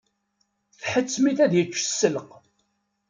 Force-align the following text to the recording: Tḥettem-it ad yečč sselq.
Tḥettem-it 0.81 1.39
ad 1.45 1.53
yečč 1.55 1.75
sselq. 1.85 2.29